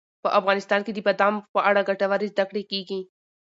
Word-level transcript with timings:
په 0.23 0.29
افغانستان 0.39 0.81
کې 0.83 0.91
د 0.93 0.99
بادامو 1.07 1.45
په 1.53 1.59
اړه 1.69 1.87
ګټورې 1.89 2.27
زده 2.33 2.43
کړې 2.49 2.63
کېږي. 2.71 2.99